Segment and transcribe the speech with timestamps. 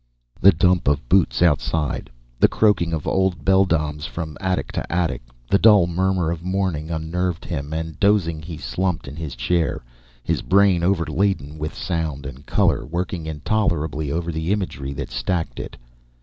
[0.41, 2.09] The clump of boots outside,
[2.39, 7.45] the croaking of old beldames from attic to attic, the dull murmur of morning, unnerved
[7.45, 9.83] him, and, dozing, he slumped in his chair,
[10.23, 15.77] his brain, overladen with sound and color, working intolerably over the imagery that stacked it.